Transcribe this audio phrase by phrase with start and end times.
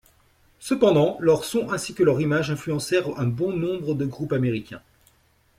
[0.59, 4.81] Cependant, leur son ainsi que leur image influencèrent bon nombre de groupes américains.